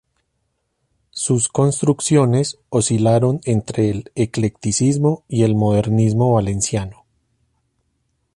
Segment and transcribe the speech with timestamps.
[1.11, 7.05] Sus construcciones oscilaron entre el eclecticismo y el modernismo valenciano.